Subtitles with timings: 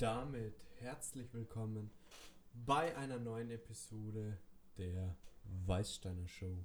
[0.00, 1.90] damit herzlich willkommen
[2.54, 4.38] bei einer neuen Episode
[4.78, 5.14] der
[5.66, 6.64] Weißsteiner Show.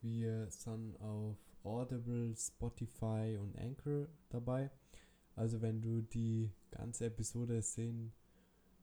[0.00, 4.70] Wir sind auf Audible, Spotify und Anchor dabei.
[5.34, 8.12] Also wenn du die ganze Episode sehen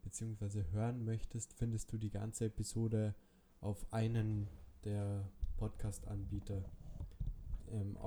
[0.04, 0.64] bzw.
[0.72, 3.16] hören möchtest, findest du die ganze Episode
[3.62, 4.48] auf einen
[4.84, 6.64] der Podcast-Anbieter.
[7.72, 7.98] Ähm,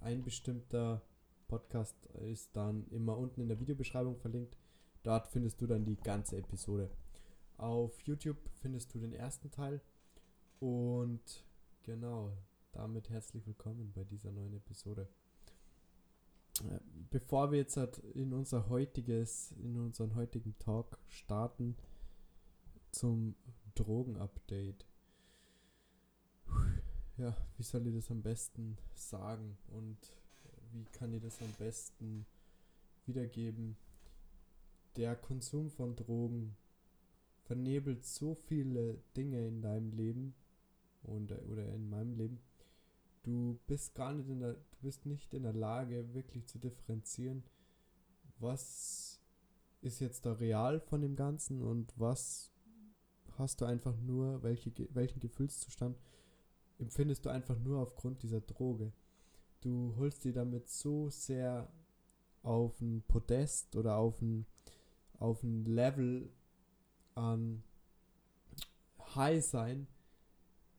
[0.00, 1.02] ein bestimmter
[1.48, 4.56] Podcast ist dann immer unten in der Videobeschreibung verlinkt.
[5.02, 6.90] Dort findest du dann die ganze Episode.
[7.58, 9.80] Auf YouTube findest du den ersten Teil.
[10.60, 11.44] Und
[11.82, 12.32] genau,
[12.72, 15.08] damit herzlich willkommen bei dieser neuen Episode.
[17.12, 21.76] Äh, bevor wir jetzt halt in unser heutiges, in unseren heutigen Talk starten
[22.90, 23.34] zum
[23.74, 24.86] Drogen-Update.
[27.18, 29.98] Ja, wie soll ich das am besten sagen und
[30.72, 32.26] wie kann ich das am besten
[33.06, 33.76] wiedergeben?
[34.96, 36.56] Der Konsum von Drogen
[37.42, 40.34] vernebelt so viele Dinge in deinem Leben
[41.02, 42.40] und, oder in meinem Leben
[43.22, 47.42] du bist gar nicht in der, du bist nicht in der Lage, wirklich zu differenzieren,
[48.38, 49.20] was
[49.80, 52.52] ist jetzt da real von dem Ganzen und was
[53.38, 55.98] hast du einfach nur, welche, welchen Gefühlszustand
[56.78, 58.92] empfindest du einfach nur aufgrund dieser Droge.
[59.60, 61.72] Du holst dir damit so sehr
[62.42, 64.46] auf ein Podest oder auf ein,
[65.18, 66.30] auf ein Level
[67.14, 67.62] an
[69.14, 69.86] High sein,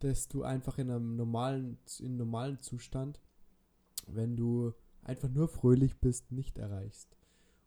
[0.04, 3.20] dass du einfach in einem normalen, in normalen Zustand,
[4.08, 7.18] wenn du einfach nur fröhlich bist, nicht erreichst.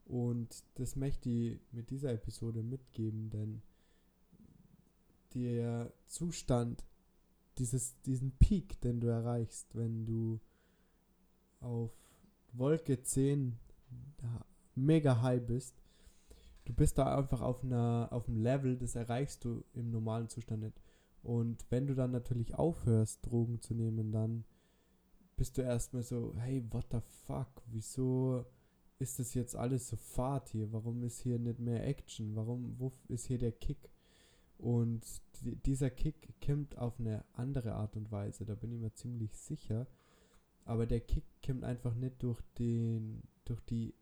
[0.05, 3.63] Und das möchte ich mit dieser Episode mitgeben, denn
[5.35, 6.85] der Zustand,
[7.59, 10.41] dieses, diesen Peak, den du erreichst, wenn du
[11.61, 11.91] auf
[12.53, 13.59] Wolke 10
[14.75, 15.75] mega high bist,
[16.67, 20.63] du bist da einfach auf einer auf einem Level, das erreichst du im normalen Zustand
[20.63, 20.81] nicht.
[21.27, 24.45] Und wenn du dann natürlich aufhörst, Drogen zu nehmen, dann
[25.35, 28.47] bist du erstmal so, hey, what the fuck, wieso
[29.01, 30.73] ist das jetzt alles so fad hier?
[30.73, 32.37] Warum ist hier nicht mehr Action?
[32.37, 33.91] Warum, wo ist hier der Kick?
[34.57, 35.05] Und
[35.41, 39.37] die, dieser Kick kommt auf eine andere Art und Weise, da bin ich mir ziemlich
[39.37, 39.89] sicher.
[40.65, 43.95] Aber der Kick kommt einfach nicht durch den, durch die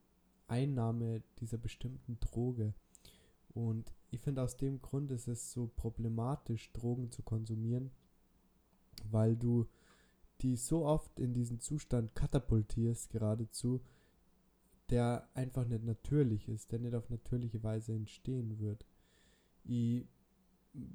[0.46, 2.74] Einnahme dieser bestimmten Droge.
[3.48, 7.90] Und ich finde aus dem Grund ist es so problematisch, Drogen zu konsumieren,
[9.10, 9.66] weil du
[10.40, 13.80] die so oft in diesen Zustand katapultierst, geradezu,
[14.90, 18.86] der einfach nicht natürlich ist, der nicht auf natürliche Weise entstehen wird.
[19.64, 20.06] Ich,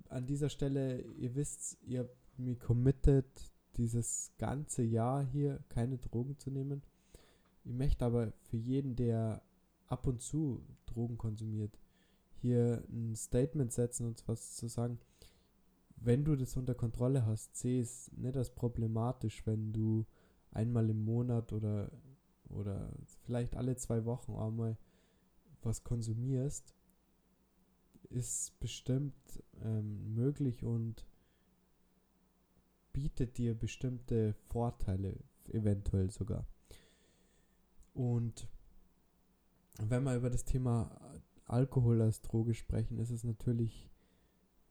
[0.07, 3.25] an dieser Stelle, ihr wisst, ihr habt mich committed,
[3.75, 6.83] dieses ganze Jahr hier keine Drogen zu nehmen.
[7.65, 9.41] Ich möchte aber für jeden, der
[9.87, 11.77] ab und zu Drogen konsumiert,
[12.41, 14.99] hier ein Statement setzen und was zu sagen,
[15.95, 20.05] wenn du das unter Kontrolle hast, sehe es nicht als problematisch, wenn du
[20.51, 21.91] einmal im Monat oder,
[22.49, 22.91] oder
[23.25, 24.77] vielleicht alle zwei Wochen einmal
[25.61, 26.73] was konsumierst,
[28.09, 31.05] ist bestimmt ähm, möglich und
[32.93, 35.17] bietet dir bestimmte Vorteile,
[35.49, 36.45] eventuell sogar.
[37.93, 38.47] Und
[39.81, 40.99] wenn wir über das Thema
[41.49, 43.89] Alkohol als Droge sprechen, ist es natürlich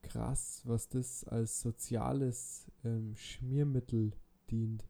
[0.03, 4.13] krass, was das als soziales ähm, Schmiermittel
[4.51, 4.89] dient.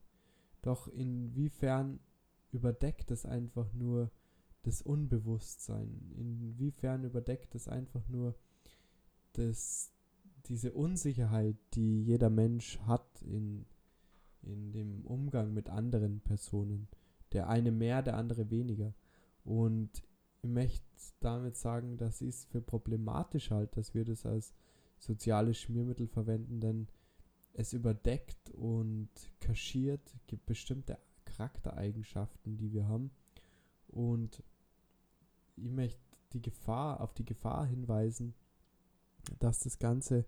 [0.63, 2.01] Doch inwiefern
[2.53, 4.11] überdeckt es einfach nur
[4.63, 6.13] das Unbewusstsein?
[6.17, 8.35] Inwiefern überdeckt es einfach nur
[9.33, 9.93] das,
[10.47, 13.67] diese Unsicherheit, die jeder Mensch hat in,
[14.43, 16.89] in dem Umgang mit anderen Personen?
[17.33, 18.95] Der eine mehr, der andere weniger.
[19.45, 20.03] Und
[20.43, 20.85] ich möchte
[21.21, 24.55] damit sagen, dass ich es für problematisch halte, dass wir das als
[24.99, 26.89] soziales Schmiermittel verwenden, denn
[27.55, 33.11] es überdeckt und kaschiert gibt bestimmte Charaktereigenschaften, die wir haben.
[33.89, 34.43] Und
[35.57, 36.01] ich möchte
[36.33, 38.35] die Gefahr, auf die Gefahr hinweisen,
[39.41, 40.25] dass das Ganze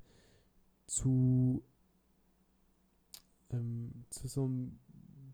[0.86, 1.62] zu,
[3.50, 4.78] ähm, zu so einem,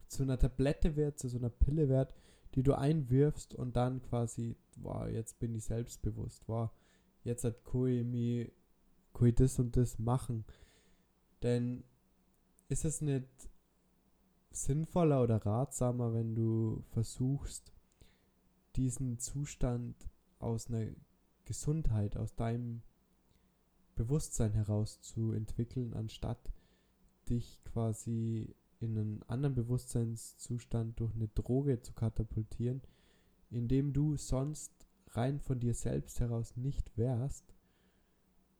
[0.09, 2.15] zu einer Tablette wird, zu so einer Pille wird,
[2.55, 6.71] die du einwirfst und dann quasi, wow, jetzt bin ich selbstbewusst, wow,
[7.25, 8.51] jetzt hat Koi mir
[9.13, 10.45] Koi das und das machen.
[11.43, 11.85] Denn
[12.69, 13.29] ist es nicht
[14.51, 17.73] sinnvoller oder ratsamer, wenn du versuchst,
[18.77, 19.97] diesen Zustand
[20.39, 20.89] aus einer
[21.45, 22.83] Gesundheit, aus deinem,
[23.97, 26.53] Bewusstsein herauszuentwickeln, anstatt
[27.29, 32.83] dich quasi in einen anderen Bewusstseinszustand durch eine Droge zu katapultieren,
[33.51, 34.73] indem du sonst
[35.09, 37.55] rein von dir selbst heraus nicht wärst,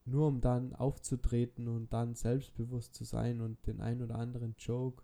[0.05, 5.03] nur um dann aufzutreten und dann selbstbewusst zu sein und den ein oder anderen Joke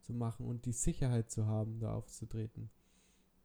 [0.00, 2.70] zu machen und die Sicherheit zu haben, da aufzutreten.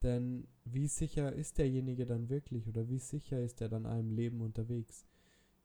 [0.03, 4.41] Denn wie sicher ist derjenige dann wirklich oder wie sicher ist er dann einem Leben
[4.41, 5.05] unterwegs?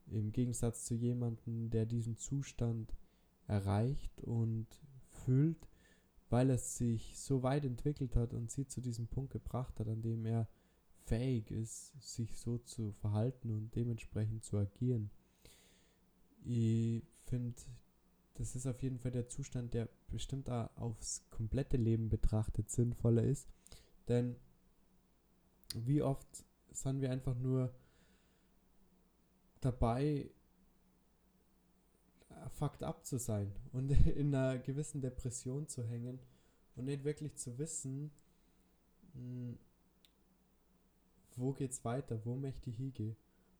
[0.08, 2.94] Im Gegensatz zu jemandem, der diesen Zustand
[3.46, 4.66] erreicht und
[5.10, 5.68] fühlt,
[6.30, 10.02] weil er sich so weit entwickelt hat und sie zu diesem Punkt gebracht hat, an
[10.02, 10.48] dem er
[11.04, 15.10] fähig ist, sich so zu verhalten und dementsprechend zu agieren.
[16.44, 17.54] Ich finde,
[18.34, 23.48] das ist auf jeden Fall der Zustand, der bestimmt aufs komplette Leben betrachtet sinnvoller ist.
[24.08, 24.36] Denn
[25.74, 27.74] wie oft sind wir einfach nur
[29.60, 30.30] dabei,
[32.50, 36.18] fucked up zu sein und in einer gewissen Depression zu hängen
[36.74, 38.10] und nicht wirklich zu wissen,
[39.14, 39.58] hm,
[41.36, 43.16] wo geht's weiter, wo möchte ich hingehen.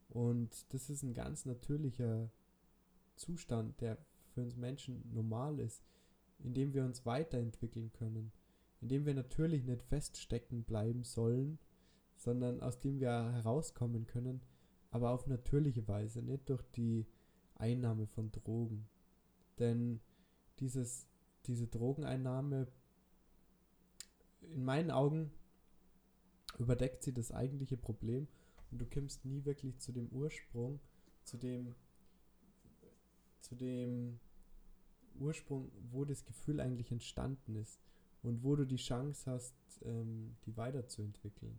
[0.08, 2.30] Und das ist ein ganz natürlicher
[3.16, 3.98] Zustand, der
[4.28, 5.82] für uns Menschen normal ist,
[6.38, 8.32] in dem wir uns weiterentwickeln können,
[8.80, 11.58] in dem wir natürlich nicht feststecken bleiben sollen,
[12.16, 14.40] sondern aus dem wir herauskommen können,
[14.90, 17.06] aber auf natürliche Weise, nicht durch die
[17.56, 18.88] Einnahme von Drogen.
[19.58, 20.00] Denn
[20.60, 21.06] dieses,
[21.46, 22.68] diese Drogeneinnahme,
[24.42, 25.30] in meinen Augen,
[26.58, 28.28] überdeckt sie das eigentliche Problem
[28.70, 30.80] und du kommst nie wirklich zu dem Ursprung,
[31.24, 31.74] zu dem,
[33.40, 34.18] zu dem
[35.18, 37.80] Ursprung, wo das Gefühl eigentlich entstanden ist
[38.22, 39.54] und wo du die Chance hast,
[39.84, 41.58] ähm, die weiterzuentwickeln.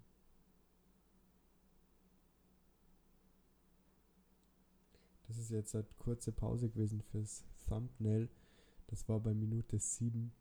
[5.27, 8.29] Das ist jetzt eine kurze Pause gewesen fürs Thumbnail.
[8.87, 10.31] Das war bei Minute 7.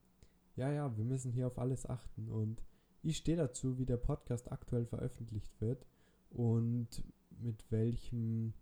[0.55, 2.63] Ja, ja, wir müssen hier auf alles achten und
[3.03, 5.87] ich stehe dazu, wie der Podcast aktuell veröffentlicht wird
[6.31, 8.55] und mit welchem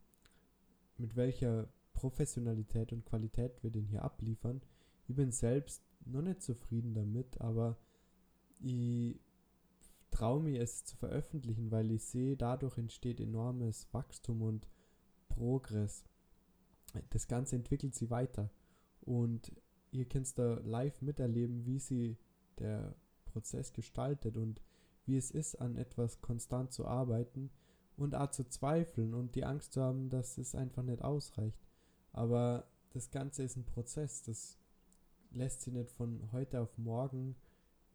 [0.97, 4.61] mit welcher Professionalität und Qualität wir den hier abliefern.
[5.09, 7.77] Ich bin selbst noch nicht zufrieden damit, aber
[8.61, 9.19] ich
[10.11, 14.69] traue mir es zu veröffentlichen, weil ich sehe, dadurch entsteht enormes Wachstum und
[15.29, 16.05] Progress
[17.11, 18.51] das Ganze entwickelt sie weiter.
[19.01, 19.53] Und
[19.91, 22.19] ihr könnt da live miterleben, wie sie
[22.59, 22.95] der
[23.27, 24.63] Prozess gestaltet und
[25.07, 27.51] wie es ist, an etwas konstant zu arbeiten
[27.97, 31.67] und auch zu zweifeln und die Angst zu haben, dass es einfach nicht ausreicht.
[32.13, 34.59] Aber das Ganze ist ein Prozess, das
[35.31, 37.37] lässt sich nicht von heute auf morgen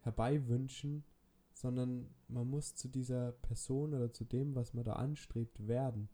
[0.00, 1.04] herbeiwünschen,
[1.52, 6.08] sondern man muss zu dieser Person oder zu dem, was man da anstrebt, werden.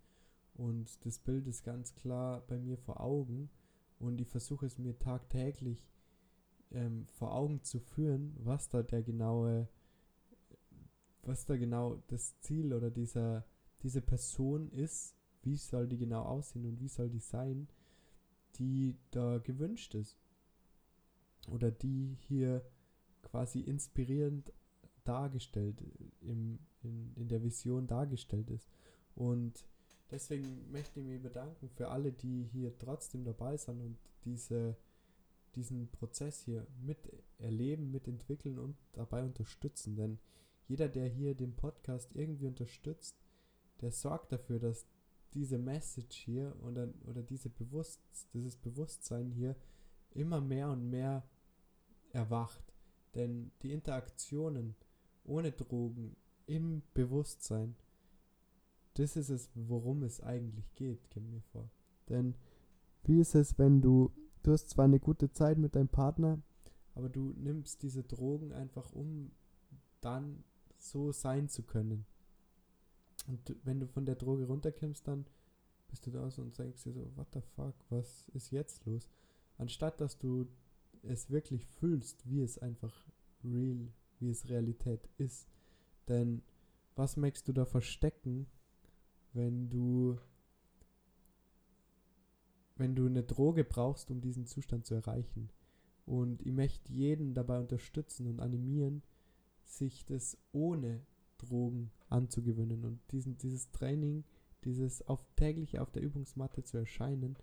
[0.56, 3.50] Und das Bild ist ganz klar bei mir vor Augen.
[3.98, 5.86] Und ich versuche es mir tagtäglich
[6.70, 9.68] ähm, vor Augen zu führen, was da der genaue,
[11.22, 13.44] was da genau das Ziel oder dieser,
[13.82, 17.68] diese Person ist, wie soll die genau aussehen und wie soll die sein,
[18.56, 20.18] die da gewünscht ist.
[21.48, 22.64] Oder die hier
[23.22, 24.52] quasi inspirierend
[25.04, 25.82] dargestellt,
[26.20, 28.68] im, in, in der Vision dargestellt ist.
[29.14, 29.66] Und
[30.10, 34.76] Deswegen möchte ich mich bedanken für alle, die hier trotzdem dabei sind und diese,
[35.54, 39.96] diesen Prozess hier miterleben, mitentwickeln und dabei unterstützen.
[39.96, 40.18] Denn
[40.68, 43.16] jeder, der hier den Podcast irgendwie unterstützt,
[43.80, 44.86] der sorgt dafür, dass
[45.34, 48.00] diese Message hier oder, oder diese Bewusst,
[48.32, 49.56] dieses Bewusstsein hier
[50.12, 51.28] immer mehr und mehr
[52.12, 52.72] erwacht.
[53.14, 54.76] Denn die Interaktionen
[55.24, 57.76] ohne Drogen im Bewusstsein
[58.98, 61.70] das ist es, worum es eigentlich geht, kommt mir vor.
[62.08, 62.34] Denn
[63.04, 64.12] wie ist es, wenn du,
[64.42, 66.40] du hast zwar eine gute Zeit mit deinem Partner,
[66.94, 69.30] aber du nimmst diese Drogen einfach um,
[70.00, 70.44] dann
[70.78, 72.06] so sein zu können.
[73.26, 75.26] Und wenn du von der Droge runterkommst, dann
[75.88, 79.10] bist du da so und denkst dir so, what the fuck, was ist jetzt los?
[79.58, 80.46] Anstatt dass du
[81.02, 83.04] es wirklich fühlst, wie es einfach
[83.44, 83.88] real,
[84.18, 85.48] wie es Realität ist.
[86.08, 86.42] Denn
[86.94, 88.46] was möchtest du da verstecken,
[89.36, 90.18] wenn du
[92.78, 95.50] wenn du eine Droge brauchst, um diesen Zustand zu erreichen.
[96.04, 99.02] Und ich möchte jeden dabei unterstützen und animieren,
[99.64, 101.00] sich das ohne
[101.38, 104.24] Drogen anzugewöhnen und diesen, dieses Training,
[104.64, 107.36] dieses auf täglich auf der Übungsmatte zu erscheinen,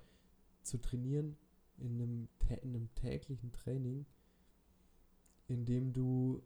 [0.61, 1.35] zu trainieren
[1.77, 2.29] in einem,
[2.61, 4.05] in einem täglichen Training,
[5.47, 6.41] in dem du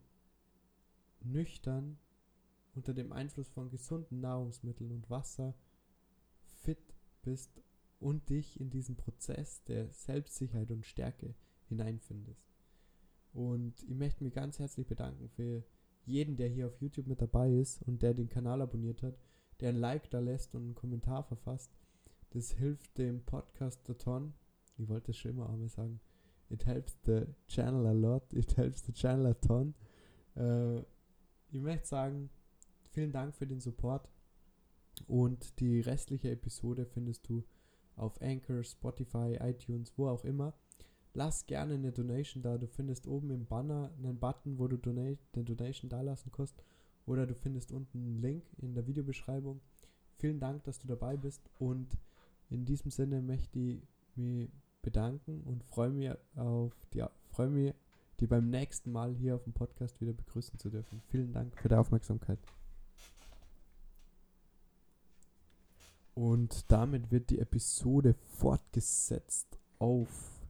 [1.20, 1.98] nüchtern
[2.78, 5.52] unter dem Einfluss von gesunden Nahrungsmitteln und Wasser
[6.62, 7.60] fit bist
[7.98, 11.34] und dich in diesen Prozess der Selbstsicherheit und Stärke
[11.68, 12.46] hineinfindest.
[13.32, 15.64] Und ich möchte mich ganz herzlich bedanken für
[16.04, 19.18] jeden, der hier auf YouTube mit dabei ist und der den Kanal abonniert hat,
[19.58, 21.72] der ein Like da lässt und einen Kommentar verfasst.
[22.30, 24.34] Das hilft dem Podcast a ton.
[24.76, 26.00] Ich wollte es schon immer einmal sagen.
[26.48, 28.32] It helps the channel a lot.
[28.32, 29.74] It helps the channel a ton.
[30.36, 30.78] Äh,
[31.50, 32.30] ich möchte sagen,
[32.90, 34.08] vielen Dank für den Support.
[35.06, 37.44] Und die restliche Episode findest du
[37.96, 40.54] auf Anchor, Spotify, iTunes, wo auch immer.
[41.14, 42.58] Lass gerne eine Donation da.
[42.58, 46.62] Du findest oben im Banner einen Button, wo du Donate, eine Donation da lassen kannst.
[47.06, 49.60] Oder du findest unten einen Link in der Videobeschreibung.
[50.16, 51.48] Vielen Dank, dass du dabei bist.
[51.58, 51.96] Und
[52.50, 53.82] in diesem Sinne möchte ich
[54.14, 54.50] mich
[54.82, 57.74] bedanken und freue mich auf die, freue mich,
[58.20, 61.02] die beim nächsten Mal hier auf dem Podcast wieder begrüßen zu dürfen.
[61.08, 62.38] Vielen Dank für die Aufmerksamkeit.
[66.18, 70.42] Und damit wird die Episode fortgesetzt auf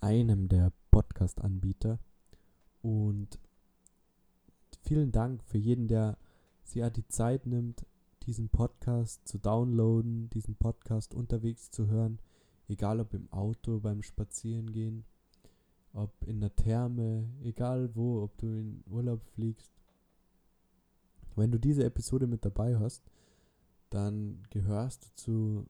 [0.00, 1.98] einem der Podcast-Anbieter.
[2.80, 3.38] Und
[4.80, 6.16] vielen Dank für jeden, der
[6.62, 7.84] sich die Zeit nimmt,
[8.22, 12.18] diesen Podcast zu downloaden, diesen Podcast unterwegs zu hören,
[12.66, 15.04] egal ob im Auto, beim Spazierengehen,
[15.92, 19.74] ob in der Therme, egal wo, ob du in Urlaub fliegst.
[21.36, 23.02] Wenn du diese Episode mit dabei hast,
[23.94, 25.66] dann gehörst du zu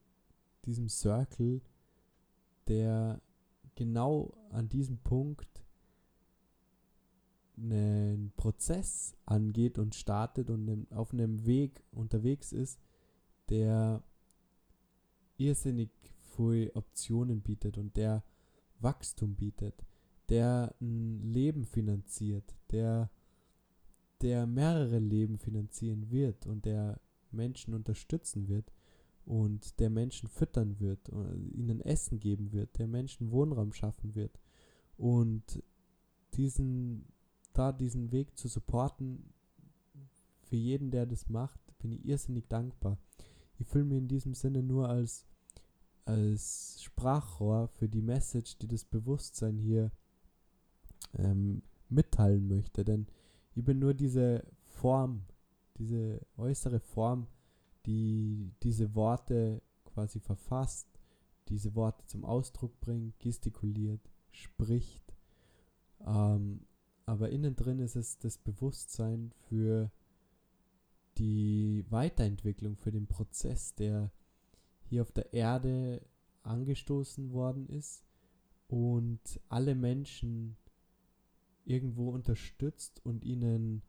[0.65, 1.61] diesem Circle,
[2.69, 3.21] der
[3.75, 5.63] genau an diesem Punkt
[7.59, 12.81] einen Prozess angeht und startet und auf einem Weg unterwegs ist,
[13.51, 14.03] der
[15.37, 15.91] irrsinnig
[16.35, 18.25] viele Optionen bietet und der
[18.81, 19.85] Wachstum bietet,
[20.31, 23.11] der ein Leben finanziert, der,
[24.23, 26.99] der mehrere Leben finanzieren wird und der
[27.35, 28.73] Menschen unterstützen wird
[29.27, 31.11] und der Menschen füttern wird,
[31.53, 34.39] ihnen Essen geben wird, der Menschen Wohnraum schaffen wird.
[34.97, 35.63] Und
[36.35, 37.07] diesen,
[37.53, 39.33] da diesen Weg zu supporten,
[40.45, 42.99] für jeden, der das macht, bin ich irrsinnig dankbar.
[43.59, 45.27] Ich fühle mich in diesem Sinne nur als,
[46.05, 49.91] als Sprachrohr für die Message, die das Bewusstsein hier
[51.15, 52.85] ähm, mitteilen möchte.
[52.85, 53.07] Denn
[53.55, 55.25] ich bin nur diese Form,
[55.79, 57.27] diese äußere Form,
[57.87, 60.89] die diese Worte quasi verfasst,
[61.49, 64.01] diese Worte zum Ausdruck bringt, gestikuliert,
[64.31, 65.15] spricht.
[66.07, 66.67] Ähm,
[67.07, 69.91] aber innen drin ist es das Bewusstsein für
[71.19, 74.11] die Weiterentwicklung, für den Prozess, der
[74.83, 76.05] hier auf der Erde
[76.43, 78.05] angestoßen worden ist
[78.69, 80.57] und alle Menschen
[81.65, 83.83] irgendwo unterstützt und ihnen,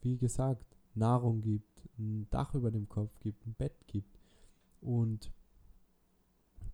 [0.00, 4.18] wie gesagt, Nahrung gibt, ein Dach über dem Kopf gibt, ein Bett gibt.
[4.80, 5.32] Und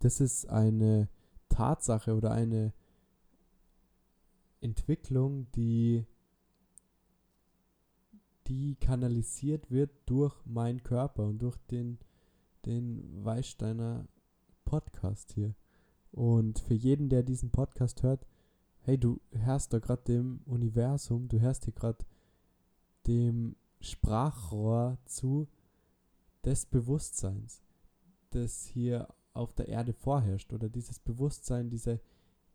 [0.01, 1.09] das ist eine
[1.49, 2.73] Tatsache oder eine
[4.61, 6.05] Entwicklung, die,
[8.47, 11.99] die kanalisiert wird durch meinen Körper und durch den,
[12.67, 14.07] den Weißsteiner
[14.65, 15.55] Podcast hier.
[16.13, 18.27] Und für jeden, der diesen Podcast hört,
[18.81, 22.05] hey, du hörst da gerade dem Universum, du hörst hier gerade
[23.07, 25.49] dem Sprachrohr zu
[26.45, 27.63] des Bewusstseins,
[28.31, 32.01] das hier auf der Erde vorherrscht oder dieses Bewusstsein, diese,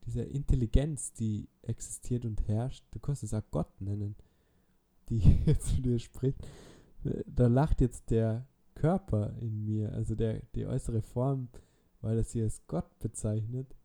[0.06, 4.16] diese Intelligenz, die existiert und herrscht, du kannst es auch Gott nennen,
[5.10, 5.20] die
[5.60, 6.38] zu dir spricht.
[7.28, 11.50] Da lacht jetzt der Körper in mir, also der, die äußere Form,
[12.02, 13.76] weil es hier als Gott bezeichnet.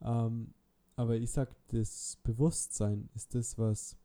[0.00, 0.54] Ähm,
[0.96, 3.96] aber ich sag, das Bewusstsein ist das, was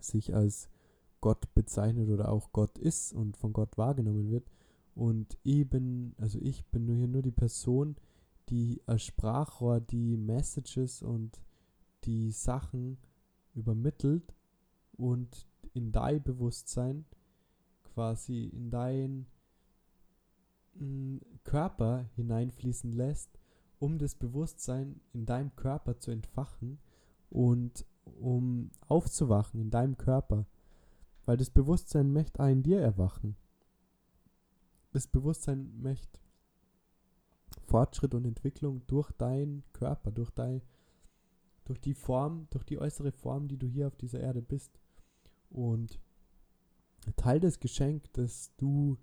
[0.00, 0.68] sich als
[1.24, 4.46] Gott bezeichnet oder auch Gott ist und von Gott wahrgenommen wird.
[4.94, 7.96] Und eben, also ich bin nur hier nur die Person,
[8.50, 11.40] die als Sprachrohr die Messages und
[12.04, 12.98] die Sachen
[13.54, 14.34] übermittelt
[14.98, 17.06] und in dein Bewusstsein
[17.94, 19.26] quasi in dein
[20.74, 23.30] mm, Körper hineinfließen lässt,
[23.78, 26.80] um das Bewusstsein in deinem Körper zu entfachen
[27.30, 30.44] und um aufzuwachen in deinem Körper
[31.24, 33.36] weil das Bewusstsein möchte auch in dir erwachen.
[34.92, 36.20] Das Bewusstsein möchte
[37.66, 40.62] Fortschritt und Entwicklung durch deinen Körper, durch dein,
[41.64, 44.78] durch die Form, durch die äußere Form, die du hier auf dieser Erde bist.
[45.50, 45.98] Und
[47.16, 48.98] Teil des Geschenk, das du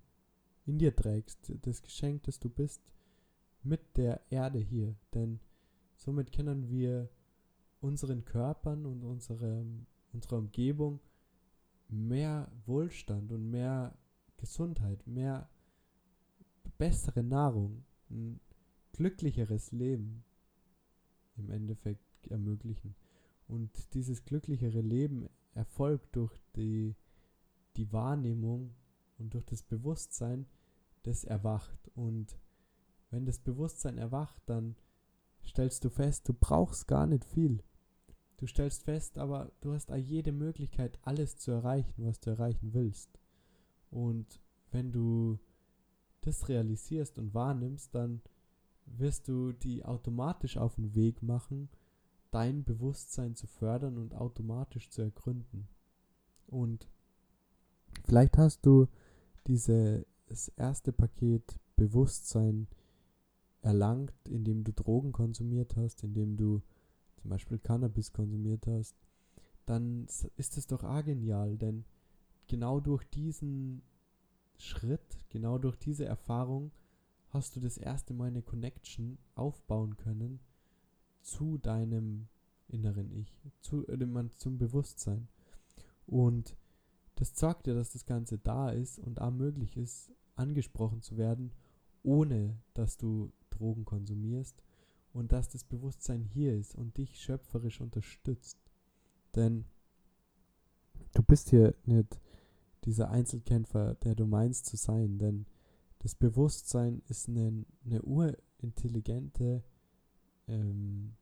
[0.66, 2.82] in dir trägst, das Geschenk, das du bist,
[3.64, 4.96] mit der Erde hier.
[5.14, 5.40] Denn
[5.96, 7.10] somit können wir
[7.80, 9.66] unseren Körpern und unsere,
[10.14, 11.00] unserer Umgebung
[11.92, 13.98] mehr Wohlstand und mehr
[14.38, 15.50] Gesundheit, mehr
[16.78, 18.40] bessere Nahrung, ein
[18.94, 20.24] glücklicheres Leben
[21.38, 22.96] im Endeffekt ermöglichen.
[23.48, 26.96] Und dieses glücklichere Leben erfolgt durch die,
[27.76, 28.74] die Wahrnehmung
[29.18, 30.46] und durch das Bewusstsein,
[31.04, 31.90] das erwacht.
[31.96, 32.38] Und
[33.10, 34.76] wenn das Bewusstsein erwacht, dann
[35.46, 37.64] stellst du fest, du brauchst gar nicht viel.
[38.42, 43.20] Du stellst fest, aber du hast jede Möglichkeit, alles zu erreichen, was du erreichen willst.
[43.92, 45.38] Und wenn du
[46.22, 48.20] das realisierst und wahrnimmst, dann
[48.88, 51.70] wirst du die automatisch auf den Weg machen,
[52.32, 55.68] dein Bewusstsein zu fördern und automatisch zu ergründen.
[56.48, 56.90] Und
[58.06, 58.88] vielleicht hast du
[59.46, 60.04] dieses
[60.56, 62.68] erste Paket Bewusstsein
[63.62, 66.64] erlangt, indem du Drogen konsumiert hast, indem du
[67.22, 68.96] zum Beispiel Cannabis konsumiert hast,
[69.66, 71.86] dann ist es doch genial, denn
[72.48, 73.84] genau durch diesen
[74.58, 76.72] Schritt, genau durch diese Erfahrung
[77.30, 80.40] hast du das erste Mal eine Connection aufbauen können
[81.22, 82.28] zu deinem
[82.68, 85.28] inneren Ich, zu, äh, zum Bewusstsein.
[86.06, 86.58] Und
[87.16, 91.54] das zeigt dir, dass das Ganze da ist und auch möglich ist, angesprochen zu werden,
[92.04, 94.64] ohne dass du Drogen konsumierst
[95.14, 98.58] und dass das Bewusstsein hier ist und dich schöpferisch unterstützt.
[99.36, 99.66] Denn
[101.14, 102.20] du bist hier nicht
[102.86, 105.46] dieser Einzelkämpfer, der du meinst zu sein, denn
[106.00, 109.64] das Bewusstsein ist eine, eine urintelligente
[110.48, 111.14] ähm,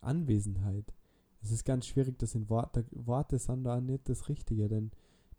[0.00, 0.92] Anwesenheit.
[1.42, 4.90] Es ist ganz schwierig, das in Worte, Worte sind da nicht das Richtige, denn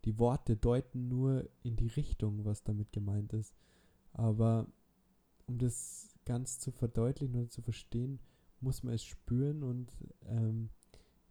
[0.05, 3.53] die Worte deuten nur in die Richtung, was damit gemeint ist.
[4.13, 4.67] Aber
[5.47, 8.19] um das ganz zu verdeutlichen oder zu verstehen,
[8.59, 9.91] muss man es spüren und
[10.25, 10.69] ähm,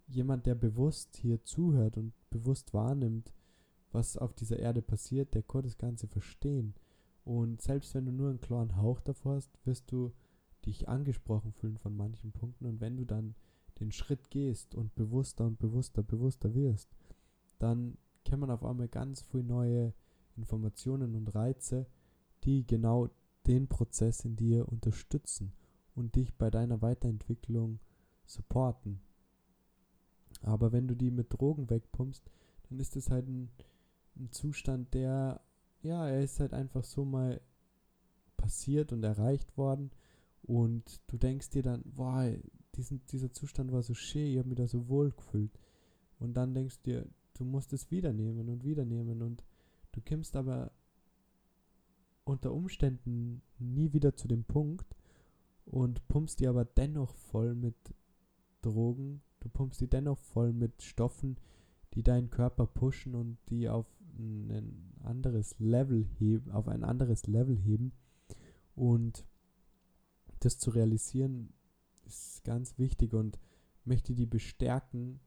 [0.06, 3.32] jemand, der bewusst hier zuhört und bewusst wahrnimmt,
[3.92, 6.74] was auf dieser Erde passiert, der kann das Ganze verstehen.
[7.24, 10.12] Und selbst wenn du nur einen klaren Hauch davor hast, wirst du
[10.64, 12.66] dich angesprochen fühlen von manchen Punkten.
[12.66, 13.34] Und wenn du dann
[13.80, 16.94] den Schritt gehst und bewusster und bewusster, bewusster wirst,
[17.58, 19.92] dann kann man auf einmal ganz viele neue
[20.36, 21.86] Informationen und Reize,
[22.44, 23.08] die genau
[23.46, 25.52] den Prozess in dir unterstützen
[25.94, 27.80] und dich bei deiner Weiterentwicklung
[28.24, 29.00] supporten.
[30.42, 32.30] Aber wenn du die mit Drogen wegpumpst,
[32.68, 33.50] dann ist es halt ein,
[34.16, 35.40] ein Zustand, der,
[35.82, 37.40] ja, er ist halt einfach so mal
[38.36, 39.90] passiert und erreicht worden
[40.42, 42.32] und du denkst dir dann, boah,
[42.76, 45.58] diesen, dieser Zustand war so schön, ich habe mich da so wohl gefühlt.
[46.18, 49.42] Und dann denkst du dir, du musst es wieder nehmen und wieder nehmen und
[49.92, 50.72] du kommst aber
[52.26, 54.96] unter Umständen nie wieder zu dem Punkt
[55.64, 57.76] und pumpst die aber dennoch voll mit
[58.62, 61.38] Drogen, du pumpst die dennoch voll mit Stoffen,
[61.94, 63.86] die deinen Körper pushen und die auf
[64.18, 67.92] ein anderes Level heben, auf ein anderes Level heben.
[68.74, 69.24] Und
[70.40, 71.52] das zu realisieren
[72.06, 73.38] ist ganz wichtig und
[73.84, 75.20] möchte die bestärken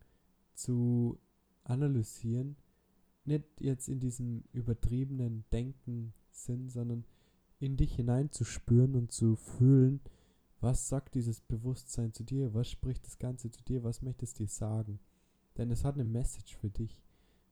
[0.54, 1.18] zu
[1.64, 2.58] analysieren,
[3.26, 6.14] nicht jetzt in diesem übertriebenen Denken
[6.46, 7.06] sind, sondern
[7.60, 10.00] in dich hineinzuspüren und zu fühlen,
[10.62, 14.34] was sagt dieses Bewusstsein zu dir, was spricht das Ganze zu dir, was möchte es
[14.34, 15.00] dir sagen.
[15.58, 17.02] Denn es hat eine Message für dich.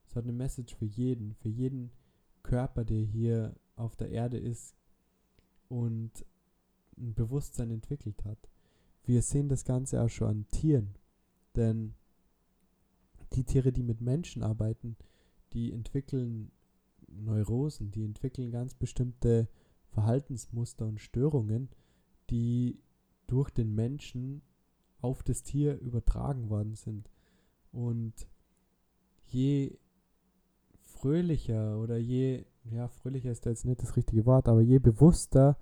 [0.06, 1.90] Es hat eine Message für jeden, für jeden
[2.42, 4.74] Körper, der hier auf der Erde ist
[5.68, 6.24] und
[6.96, 8.38] ein Bewusstsein entwickelt hat.
[9.04, 10.94] Wir sehen das Ganze auch schon an Tieren,
[11.56, 11.94] denn
[13.34, 14.96] die Tiere, die mit Menschen arbeiten,
[15.52, 16.50] die entwickeln
[17.24, 19.48] Neurosen, die entwickeln ganz bestimmte
[19.88, 21.68] Verhaltensmuster und Störungen,
[22.30, 22.78] die
[23.26, 24.42] durch den Menschen
[25.00, 27.10] auf das Tier übertragen worden sind.
[27.72, 28.14] Und
[29.26, 29.78] je
[30.82, 35.56] fröhlicher oder je, ja, fröhlicher ist jetzt nicht das richtige Wort, aber je bewusster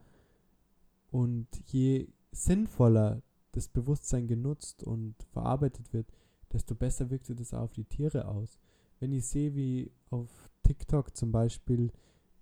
[1.10, 6.12] und je sinnvoller das Bewusstsein genutzt und verarbeitet wird,
[6.52, 8.58] desto besser wirkt sich das auf die Tiere aus.
[9.00, 10.30] Wenn ich sehe, wie auf
[10.66, 11.92] TikTok zum Beispiel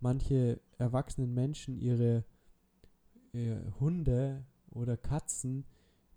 [0.00, 2.24] manche erwachsenen Menschen ihre,
[3.32, 5.64] ihre Hunde oder Katzen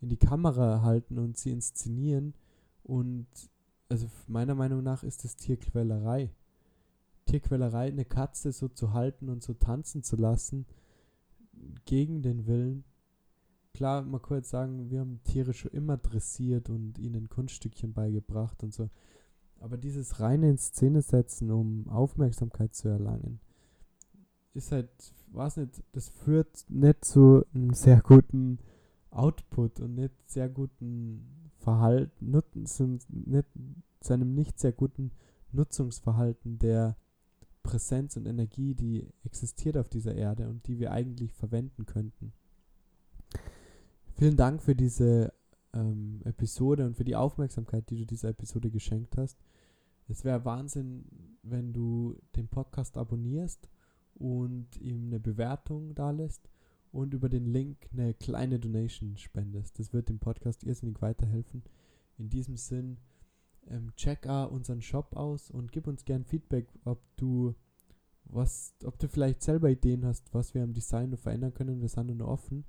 [0.02, 2.34] in die Kamera halten und sie inszenieren
[2.84, 3.28] und
[3.89, 6.30] also meiner Meinung nach ist das Tierquälerei.
[7.26, 10.65] Tierquälerei, eine Katze so zu halten und so tanzen zu lassen,
[11.86, 12.84] gegen den Willen.
[13.74, 18.63] Klar, man kann jetzt sagen, wir haben Tiere schon immer dressiert und ihnen Kunststückchen beigebracht
[18.63, 18.89] und so.
[19.60, 23.39] Aber dieses reine in Szene setzen, um Aufmerksamkeit zu erlangen,
[24.54, 24.89] ist halt,
[25.32, 28.60] weiß nicht, das führt nicht zu einem sehr guten
[29.12, 33.48] Output und nicht sehr guten Verhalten, nicht,
[34.00, 35.12] zu einem nicht sehr guten
[35.52, 36.98] Nutzungsverhalten der
[37.63, 42.32] Präsenz und Energie, die existiert auf dieser Erde und die wir eigentlich verwenden könnten.
[44.15, 45.34] Vielen Dank für diese
[45.78, 49.38] ähm, Episode und für die Aufmerksamkeit, die du dieser Episode geschenkt hast.
[50.08, 51.06] Es wäre Wahnsinn,
[51.44, 53.70] wenn du den Podcast abonnierst
[54.16, 56.50] und ihm eine Bewertung da lässt
[56.92, 59.80] und über den Link eine kleine Donation spendest.
[59.80, 61.63] Das wird dem Podcast irrsinnig weiterhelfen.
[62.18, 62.98] In diesem Sinn,
[63.68, 67.54] ähm, check unseren Shop aus und gib uns gern Feedback, ob du
[68.24, 71.82] was, ob du vielleicht selber Ideen hast, was wir am Design noch verändern können.
[71.82, 72.66] Wir sind nur offen.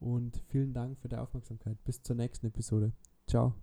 [0.00, 1.82] Und vielen Dank für die Aufmerksamkeit.
[1.84, 2.92] Bis zur nächsten Episode.
[3.26, 3.54] Ciao.